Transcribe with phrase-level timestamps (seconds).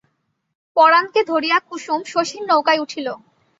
[0.77, 3.07] পরাণকে ধরিয়া কুসুম শশীর নৌকায় উঠিল।